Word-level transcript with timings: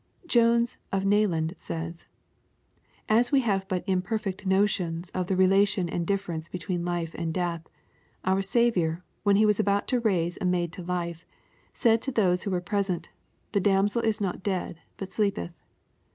Jones, 0.25 0.77
of 0.91 1.05
Nayland 1.05 1.53
says 1.57 2.07
—"As 3.07 3.31
we 3.31 3.41
have 3.41 3.67
but 3.67 3.83
imperfect 3.85 4.47
notions 4.47 5.11
of 5.11 5.27
the 5.27 5.35
relation 5.35 5.87
and 5.87 6.07
difference 6.07 6.47
between 6.47 6.83
life 6.83 7.13
and 7.13 7.31
deatii, 7.31 7.67
our 8.25 8.41
Saviour, 8.41 9.03
when 9.21 9.35
He 9.35 9.45
was 9.45 9.59
about 9.59 9.87
to 9.89 9.99
raise 9.99 10.39
a 10.41 10.45
maid 10.45 10.73
to 10.73 10.81
life, 10.81 11.23
said 11.71 12.01
to 12.01 12.11
those 12.11 12.41
who 12.41 12.49
were 12.49 12.61
E 12.61 12.65
resent,' 12.71 13.09
the 13.51 13.59
damsel 13.59 14.01
is 14.01 14.19
not 14.19 14.41
dead, 14.41 14.81
but 14.97 15.11
sleepeth.' 15.11 15.51